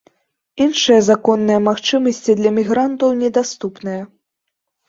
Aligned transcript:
Іншыя 0.65 1.01
законныя 1.09 1.59
магчымасці 1.69 2.31
для 2.39 2.55
мігрантаў 2.57 3.09
не 3.21 3.29
даступныя. 3.37 4.01